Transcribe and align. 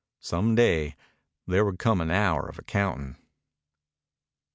Some 0.21 0.55
day 0.55 0.95
there 1.45 1.63
would 1.63 1.77
come 1.77 2.01
an 2.01 2.09
hour 2.09 2.49
of 2.49 2.57
accounting. 2.57 3.17